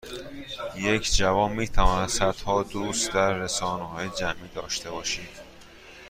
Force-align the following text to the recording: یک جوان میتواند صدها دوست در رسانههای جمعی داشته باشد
یک 0.75 1.15
جوان 1.15 1.51
میتواند 1.51 2.07
صدها 2.09 2.63
دوست 2.63 3.13
در 3.13 3.33
رسانههای 3.33 4.09
جمعی 4.09 4.49
داشته 4.55 4.91
باشد 4.91 5.27